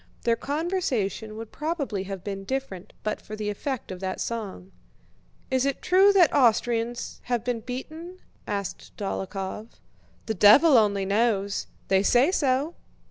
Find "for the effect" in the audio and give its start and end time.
3.21-3.91